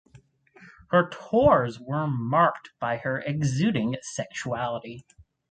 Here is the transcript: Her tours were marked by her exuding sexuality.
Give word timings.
Her 0.89 1.11
tours 1.11 1.79
were 1.79 2.07
marked 2.07 2.71
by 2.79 2.97
her 2.97 3.19
exuding 3.19 3.97
sexuality. 4.01 5.05